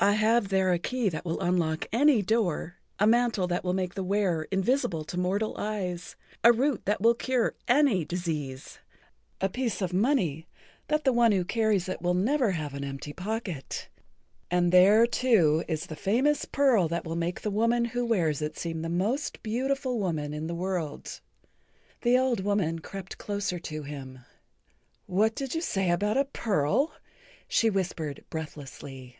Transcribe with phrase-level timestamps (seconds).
[0.00, 3.92] I have there a key that will unlock any door, a mantle that will make
[3.92, 8.78] the[Pg 55] wearer invisible to mortal eyes, a root that will cure any disease,
[9.42, 10.46] a piece of money
[10.86, 13.88] that the one who carries it will never have an empty pocket,
[14.50, 18.56] and there, too, is the famous pearl that will make the woman who wears it
[18.56, 21.20] seem the most beautiful woman in the world."
[22.02, 24.20] The old woman crept closer to him.
[25.06, 26.94] "What did you say about a pearl?"
[27.48, 29.18] she whispered breathlessly.